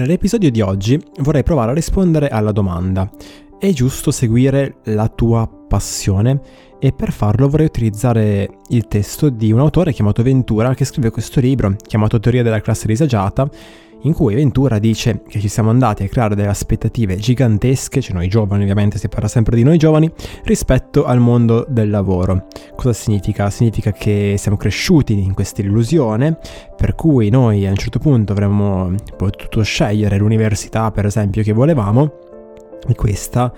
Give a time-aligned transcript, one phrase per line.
[0.00, 3.10] Nell'episodio di oggi vorrei provare a rispondere alla domanda
[3.58, 6.40] è giusto seguire la tua passione?
[6.78, 11.38] E per farlo vorrei utilizzare il testo di un autore chiamato Ventura che scrive questo
[11.38, 13.46] libro chiamato Teoria della classe disagiata
[14.02, 18.28] in cui Ventura dice che ci siamo andati a creare delle aspettative gigantesche, cioè noi
[18.28, 20.10] giovani ovviamente si parla sempre di noi giovani,
[20.44, 22.46] rispetto al mondo del lavoro.
[22.76, 23.50] Cosa significa?
[23.50, 26.38] Significa che siamo cresciuti in questa illusione
[26.76, 32.12] per cui noi a un certo punto avremmo potuto scegliere l'università per esempio che volevamo
[32.88, 33.52] e questa,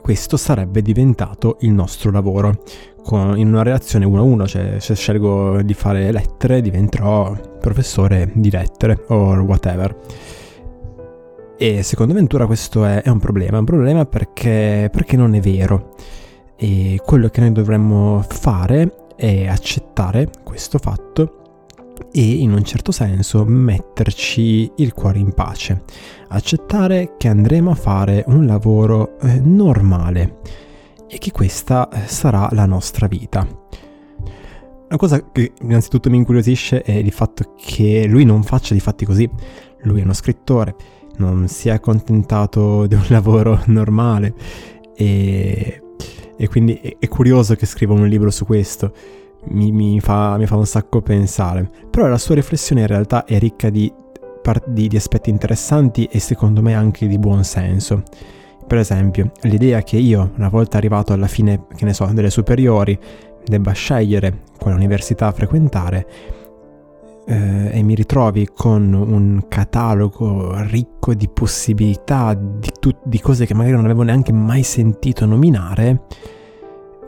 [0.00, 2.62] questo sarebbe diventato il nostro lavoro.
[3.06, 8.32] Con, in una relazione uno a uno, cioè se scelgo di fare lettere diventerò professore
[8.34, 9.96] di lettere o whatever.
[11.56, 15.40] E secondo Ventura questo è, è un problema, è un problema perché, perché non è
[15.40, 15.94] vero.
[16.56, 21.42] E quello che noi dovremmo fare è accettare questo fatto
[22.10, 25.84] e in un certo senso metterci il cuore in pace,
[26.30, 30.64] accettare che andremo a fare un lavoro eh, normale
[31.08, 33.46] e che questa eh, sarà la nostra vita.
[34.88, 39.04] Una cosa che innanzitutto mi incuriosisce è il fatto che lui non faccia di fatti
[39.04, 39.28] così.
[39.82, 40.76] Lui è uno scrittore,
[41.16, 44.34] non si è accontentato di un lavoro normale
[44.94, 45.82] e,
[46.36, 48.92] e quindi è, curioso che scriva un libro su questo
[49.48, 51.68] mi, mi, fa, mi, fa, un sacco pensare.
[51.90, 53.92] Però la sua riflessione in realtà è ricca di,
[54.66, 58.02] di, di aspetti interessanti e secondo me anche di buon senso.
[58.66, 62.98] Per esempio, l'idea che io, una volta arrivato alla fine, che ne so, delle superiori,
[63.44, 66.06] debba scegliere quale università frequentare
[67.26, 73.54] eh, e mi ritrovi con un catalogo ricco di possibilità, di, tut- di cose che
[73.54, 76.02] magari non avevo neanche mai sentito nominare,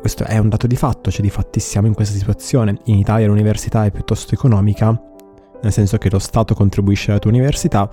[0.01, 2.79] questo è un dato di fatto, cioè di fatti siamo in questa situazione.
[2.85, 4.99] In Italia l'università è piuttosto economica,
[5.61, 7.91] nel senso che lo Stato contribuisce alla tua università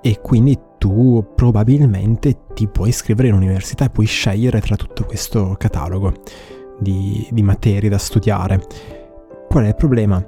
[0.00, 5.54] e quindi tu probabilmente ti puoi iscrivere in università e puoi scegliere tra tutto questo
[5.56, 6.12] catalogo
[6.78, 8.60] di, di materie da studiare.
[9.48, 10.22] Qual è il problema?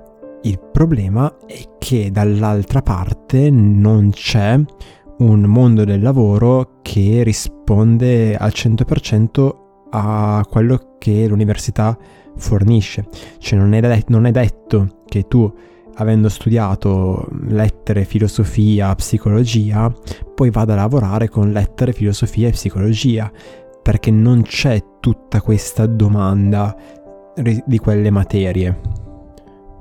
[0.45, 4.59] Il problema è che dall'altra parte non c'è
[5.19, 9.57] un mondo del lavoro che risponde al 100%
[9.91, 11.99] a quello che l'università
[12.35, 13.07] fornisce.
[13.37, 15.53] Cioè non è, de- non è detto che tu,
[15.97, 19.93] avendo studiato lettere, filosofia, psicologia,
[20.35, 23.31] poi vada a lavorare con lettere, filosofia e psicologia,
[23.83, 26.77] perché non c'è tutta questa domanda
[27.65, 28.81] di quelle materie.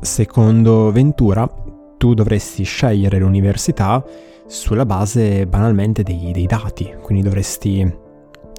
[0.02, 1.50] Secondo Ventura,
[1.98, 4.04] tu dovresti scegliere l'università
[4.46, 8.04] sulla base banalmente dei, dei dati, quindi dovresti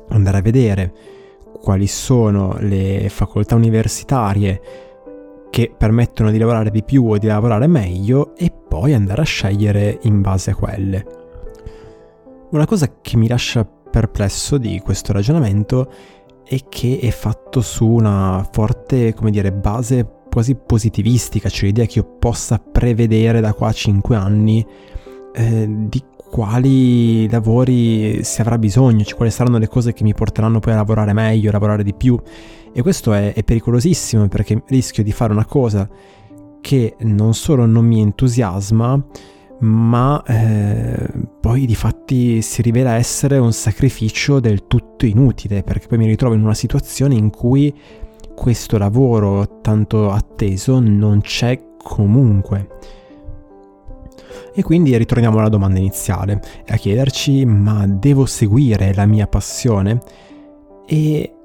[0.09, 0.93] andare a vedere
[1.61, 4.61] quali sono le facoltà universitarie
[5.57, 10.01] che permettono di lavorare di più o di lavorare meglio e poi andare a scegliere
[10.03, 11.07] in base a quelle.
[12.51, 15.91] Una cosa che mi lascia perplesso di questo ragionamento
[16.45, 22.01] è che è fatto su una forte, come dire, base quasi positivistica, cioè l'idea che
[22.01, 24.67] io possa prevedere da qua a 5 anni
[25.33, 30.59] eh, di quali lavori si avrà bisogno, cioè quali saranno le cose che mi porteranno
[30.59, 32.21] poi a lavorare meglio, a lavorare di più.
[32.77, 35.89] E questo è, è pericolosissimo perché rischio di fare una cosa
[36.61, 39.03] che non solo non mi entusiasma,
[39.61, 41.09] ma eh,
[41.41, 46.35] poi di fatti si rivela essere un sacrificio del tutto inutile, perché poi mi ritrovo
[46.35, 47.75] in una situazione in cui
[48.35, 52.69] questo lavoro tanto atteso non c'è comunque.
[54.55, 59.99] E quindi ritorniamo alla domanda iniziale, a chiederci ma devo seguire la mia passione?
[60.87, 61.36] E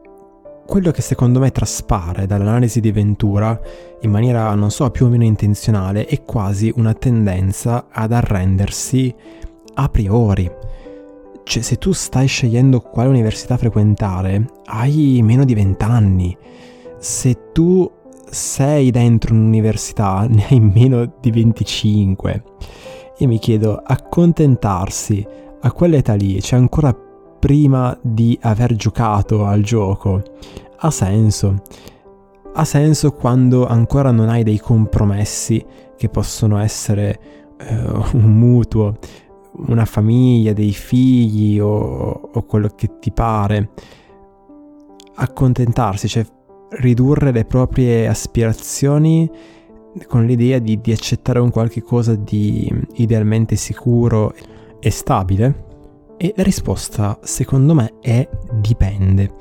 [0.71, 3.59] quello che secondo me traspare dall'analisi di Ventura
[4.03, 9.13] in maniera, non so, più o meno intenzionale è quasi una tendenza ad arrendersi
[9.73, 10.49] a priori.
[11.43, 16.37] Cioè, se tu stai scegliendo quale università frequentare, hai meno di 20 anni.
[16.99, 17.91] Se tu
[18.29, 22.43] sei dentro un'università, ne hai meno di 25
[23.17, 25.27] e mi chiedo, accontentarsi
[25.59, 26.95] a quell'età lì, cioè ancora
[27.41, 30.21] prima di aver giocato al gioco,
[30.77, 31.63] ha senso.
[32.53, 35.65] Ha senso quando ancora non hai dei compromessi
[35.97, 37.19] che possono essere
[37.57, 37.75] eh,
[38.13, 38.97] un mutuo,
[39.67, 43.71] una famiglia, dei figli o, o quello che ti pare.
[45.15, 46.23] Accontentarsi, cioè
[46.73, 49.29] ridurre le proprie aspirazioni
[50.07, 54.31] con l'idea di, di accettare un qualche cosa di idealmente sicuro
[54.79, 55.69] e stabile?
[56.23, 59.33] E la risposta, secondo me, è dipende.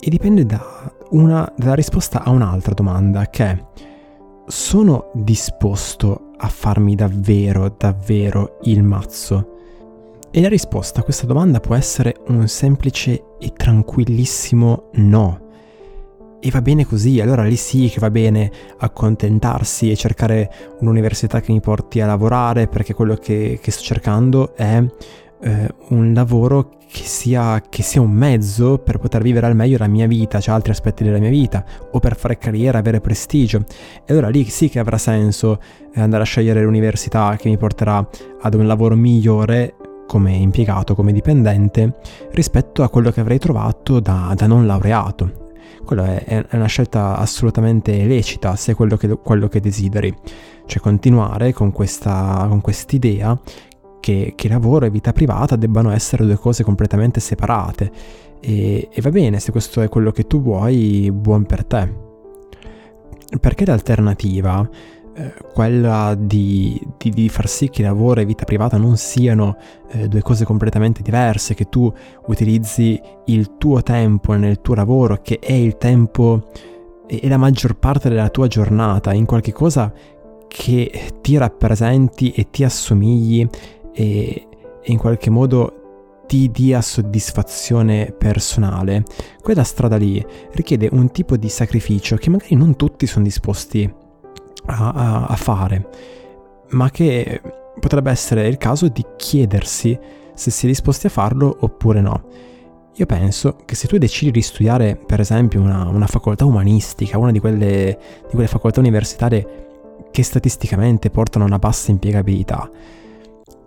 [0.00, 3.64] E dipende da una, dalla risposta a un'altra domanda, che è
[4.46, 9.58] sono disposto a farmi davvero, davvero il mazzo?
[10.30, 15.40] E la risposta a questa domanda può essere un semplice e tranquillissimo no.
[16.40, 20.50] E va bene così, allora lì sì che va bene accontentarsi e cercare
[20.80, 24.82] un'università che mi porti a lavorare perché quello che, che sto cercando è
[25.42, 29.86] eh, un lavoro che sia, che sia, un mezzo per poter vivere al meglio la
[29.86, 33.64] mia vita, cioè altri aspetti della mia vita, o per fare carriera, avere prestigio.
[34.04, 35.60] E allora lì sì che avrà senso
[35.94, 38.06] eh, andare a scegliere l'università che mi porterà
[38.40, 39.74] ad un lavoro migliore
[40.06, 41.94] come impiegato, come dipendente,
[42.32, 45.40] rispetto a quello che avrei trovato da, da non laureato.
[45.84, 50.14] Quello è, è, una scelta assolutamente lecita se è quello che, quello che desideri.
[50.66, 53.36] Cioè continuare con questa con quest'idea
[54.02, 57.90] che, che lavoro e vita privata debbano essere due cose completamente separate.
[58.40, 61.88] E, e va bene, se questo è quello che tu vuoi, buon per te.
[63.40, 64.68] Perché l'alternativa,
[65.14, 69.56] eh, quella di, di, di, far sì che lavoro e vita privata non siano
[69.92, 71.90] eh, due cose completamente diverse, che tu
[72.26, 76.48] utilizzi il tuo tempo nel tuo lavoro, che è il tempo
[77.06, 79.92] e la maggior parte della tua giornata, in qualche cosa
[80.48, 83.48] che ti rappresenti e ti assomigli
[83.92, 84.48] e,
[84.84, 89.04] in qualche modo ti dia soddisfazione personale,
[89.42, 93.92] quella strada lì richiede un tipo di sacrificio che magari non tutti sono disposti
[94.66, 95.88] a, a, a fare,
[96.70, 97.40] ma che
[97.78, 99.98] potrebbe essere il caso di chiedersi
[100.34, 102.24] se si è disposti a farlo oppure no.
[102.96, 107.30] Io penso che se tu decidi di studiare, per esempio, una, una facoltà umanistica, una
[107.30, 109.68] di quelle, di quelle facoltà universitarie
[110.10, 112.70] che statisticamente portano a una bassa impiegabilità,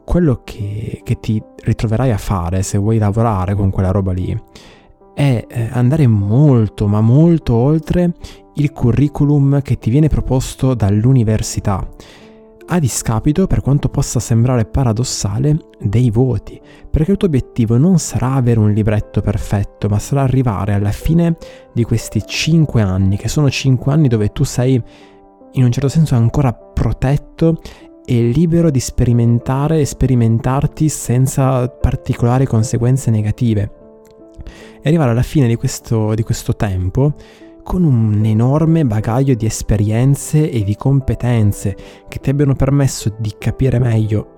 [0.06, 4.40] quello che, che, ti ritroverai a fare se vuoi lavorare con quella roba lì
[5.16, 8.12] è eh, andare molto, ma molto oltre
[8.56, 11.88] il curriculum che ti viene proposto dall'università,
[12.68, 16.60] a discapito, per quanto possa sembrare paradossale, dei voti,
[16.90, 21.38] perché il tuo obiettivo non sarà avere un libretto perfetto, ma sarà arrivare alla fine
[21.74, 24.82] di questi 5 anni, che sono 5 anni dove tu sei
[25.54, 27.62] in un certo senso ancora protetto
[28.06, 33.72] e libero di sperimentare e sperimentarti senza particolari conseguenze negative.
[34.82, 37.14] E arrivare alla fine di questo, di questo tempo
[37.64, 41.76] con un enorme bagaglio di esperienze e di competenze
[42.08, 44.34] che ti abbiano permesso di capire meglio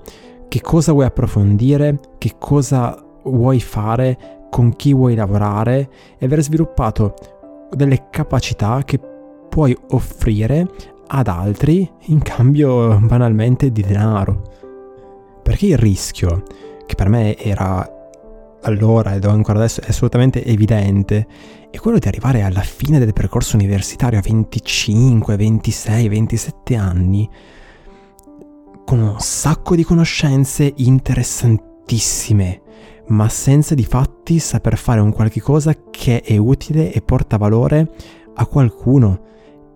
[0.48, 7.14] che cosa vuoi approfondire, che cosa vuoi fare, con chi vuoi lavorare e aver sviluppato
[7.72, 8.98] delle capacità che
[9.50, 10.68] puoi offrire
[11.08, 14.42] ad altri in cambio banalmente di denaro.
[15.42, 16.44] Perché il rischio,
[16.86, 17.90] che per me era
[18.64, 21.28] allora ed ancora adesso è assolutamente evidente,
[21.72, 27.30] è quello di arrivare alla fine del percorso universitario a 25, 26, 27 anni
[28.86, 32.62] con un sacco di conoscenze interessantissime,
[33.08, 37.92] ma senza di fatti saper fare un qualche cosa che è utile e porta valore
[38.36, 39.26] a qualcuno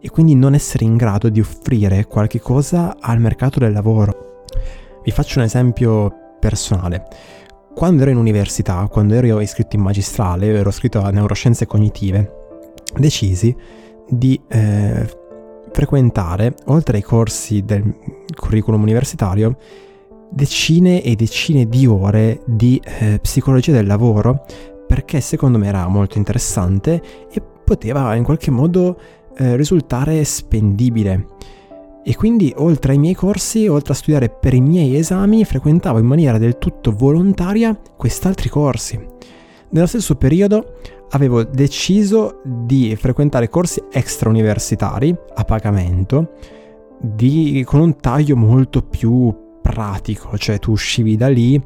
[0.02, 4.46] e quindi non essere in grado di offrire qualche cosa al mercato del lavoro.
[5.04, 7.06] Vi faccio un esempio personale.
[7.74, 12.50] Quando ero in università, quando ero iscritto in magistrale, ero iscritto a neuroscienze cognitive,
[12.98, 13.56] decisi
[14.10, 15.08] di eh,
[15.72, 17.96] frequentare, oltre ai corsi del
[18.36, 19.56] curriculum universitario,
[20.30, 24.46] decine e decine di ore di eh, psicologia del lavoro
[24.88, 29.00] perché secondo me era molto interessante e poteva in qualche modo
[29.36, 31.28] eh, risultare spendibile.
[32.04, 36.06] E quindi oltre ai miei corsi, oltre a studiare per i miei esami, frequentavo in
[36.06, 39.00] maniera del tutto volontaria quest'altri corsi.
[39.70, 40.78] Nello stesso periodo
[41.12, 46.34] avevo deciso di frequentare corsi extrauniversitari a pagamento
[47.00, 51.62] di, con un taglio molto più pratico, cioè tu uscivi da lì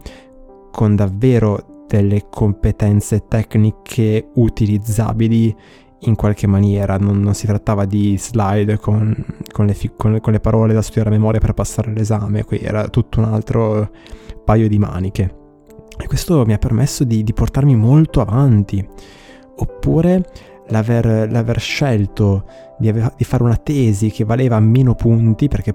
[0.72, 5.56] con davvero delle competenze tecniche utilizzabili
[6.00, 9.16] in qualche maniera, non, non si trattava di slide con,
[9.52, 12.60] con, le fi- con, con, le, parole da studiare a memoria per passare l'esame, qui
[12.60, 13.90] era tutto un altro
[14.44, 15.44] paio di maniche.
[15.98, 18.86] E questo mi ha permesso di, di portarmi molto avanti.
[19.58, 20.26] Oppure
[20.68, 22.46] l'aver, l'aver scelto
[22.78, 25.74] di, ave- di fare una tesi che valeva meno punti, perché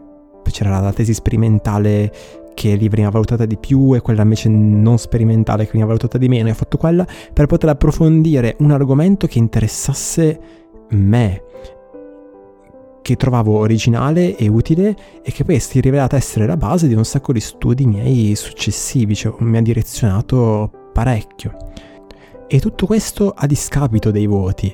[0.50, 2.12] c'era la tesi sperimentale
[2.54, 6.28] che lì veniva valutata di più e quella invece non sperimentale che veniva valutata di
[6.28, 10.40] meno e ho fatto quella per poter approfondire un argomento che interessasse
[10.90, 11.42] me
[13.02, 16.95] che trovavo originale e utile e che poi si è rivelata essere la base di
[16.95, 21.57] un sacco di studi miei successivi, cioè mi ha direzionato parecchio.
[22.47, 24.73] E tutto questo a discapito dei voti,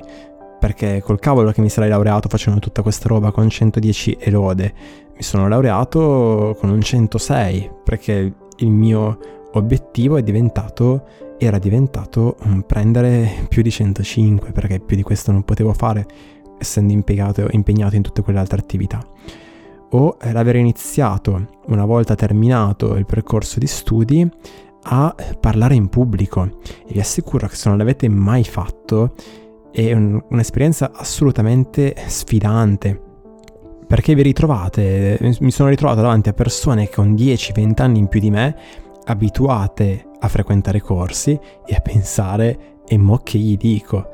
[0.59, 4.73] perché col cavolo che mi sarei laureato facendo tutta questa roba con 110 elode,
[5.17, 9.17] mi sono laureato con un 106 perché il mio
[9.53, 11.05] obiettivo diventato,
[11.39, 16.05] era diventato prendere più di 105 perché più di questo non potevo fare
[16.59, 19.03] essendo impiegato, impegnato in tutte quelle altre attività.
[19.89, 24.29] O l'aver iniziato una volta terminato il percorso di studi
[24.83, 26.59] a parlare in pubblico.
[26.85, 29.13] E vi assicuro che se non l'avete mai fatto
[29.71, 33.05] è un, un'esperienza assolutamente sfidante
[33.87, 38.29] perché vi ritrovate, mi sono ritrovato davanti a persone con 10-20 anni in più di
[38.29, 38.55] me,
[39.05, 44.09] abituate a frequentare corsi e a pensare e mo che gli dico.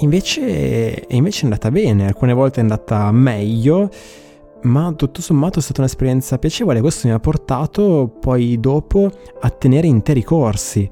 [0.00, 3.90] Invece, invece è andata bene, alcune volte è andata meglio,
[4.62, 6.80] ma tutto sommato è stata un'esperienza piacevole.
[6.80, 9.10] Questo mi ha portato poi dopo
[9.40, 10.88] a tenere interi corsi.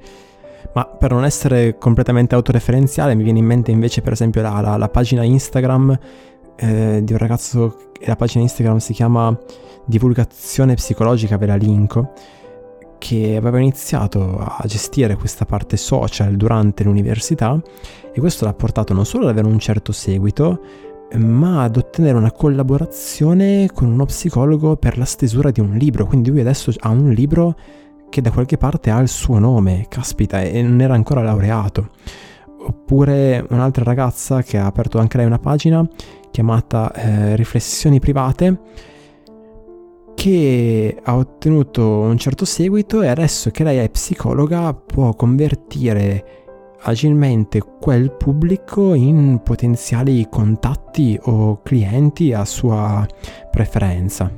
[0.73, 4.77] Ma per non essere completamente autoreferenziale, mi viene in mente invece, per esempio, la, la,
[4.77, 5.99] la pagina Instagram
[6.57, 9.37] eh, di un ragazzo, la pagina Instagram si chiama
[9.85, 12.13] Divulgazione Psicologica, ve la linko,
[12.99, 17.61] che aveva iniziato a gestire questa parte social durante l'università
[18.13, 20.61] e questo l'ha portato non solo ad avere un certo seguito,
[21.15, 26.07] ma ad ottenere una collaborazione con uno psicologo per la stesura di un libro.
[26.07, 27.55] Quindi lui adesso ha un libro
[28.09, 31.91] che da qualche parte ha il suo nome, caspita, e non era ancora laureato.
[32.69, 35.89] Oppure un'altra ragazza che ha aperto anche lei una pagina
[36.31, 38.61] chiamata eh, Riflessioni private
[40.15, 46.25] che ha ottenuto un certo seguito e adesso che lei è psicologa può convertire
[46.83, 53.07] agilmente quel pubblico in potenziali contatti o clienti a sua
[53.51, 54.31] preferenza.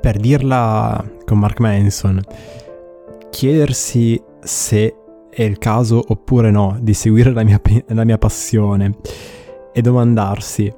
[0.00, 2.20] Per dirla con Mark Manson,
[3.30, 4.94] chiedersi se
[5.36, 8.96] è il caso oppure no di seguire la mia, la mia passione
[9.70, 10.72] e domandarsi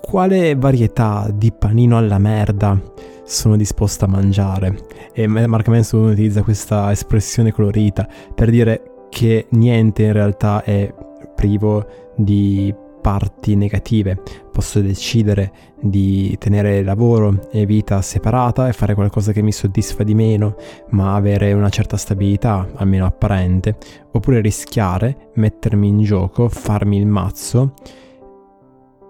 [0.00, 2.80] quale varietà di panino alla merda
[3.24, 4.78] sono disposto a mangiare.
[5.12, 10.94] E Mark Manson utilizza questa espressione colorita per dire che niente in realtà è
[11.34, 12.72] privo di
[13.06, 14.20] parti negative.
[14.50, 20.12] Posso decidere di tenere lavoro e vita separata e fare qualcosa che mi soddisfa di
[20.12, 20.56] meno,
[20.88, 23.76] ma avere una certa stabilità, almeno apparente,
[24.10, 27.74] oppure rischiare, mettermi in gioco, farmi il mazzo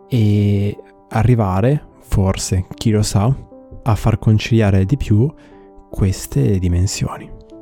[0.08, 0.76] e
[1.08, 3.34] arrivare, forse, chi lo sa,
[3.82, 5.32] a far conciliare di più
[5.88, 7.35] queste dimensioni.